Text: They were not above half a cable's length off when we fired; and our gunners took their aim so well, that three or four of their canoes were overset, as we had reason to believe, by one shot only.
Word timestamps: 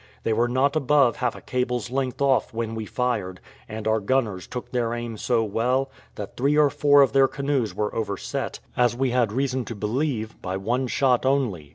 They 0.23 0.33
were 0.33 0.47
not 0.47 0.75
above 0.75 1.17
half 1.17 1.35
a 1.35 1.41
cable's 1.41 1.91
length 1.91 2.23
off 2.23 2.51
when 2.55 2.73
we 2.73 2.85
fired; 2.87 3.39
and 3.69 3.87
our 3.87 3.99
gunners 3.99 4.47
took 4.47 4.71
their 4.71 4.95
aim 4.95 5.15
so 5.15 5.43
well, 5.43 5.91
that 6.15 6.35
three 6.35 6.57
or 6.57 6.71
four 6.71 7.03
of 7.03 7.13
their 7.13 7.27
canoes 7.27 7.75
were 7.75 7.93
overset, 7.93 8.59
as 8.75 8.95
we 8.97 9.11
had 9.11 9.31
reason 9.31 9.63
to 9.65 9.75
believe, 9.75 10.41
by 10.41 10.57
one 10.57 10.87
shot 10.87 11.23
only. 11.23 11.69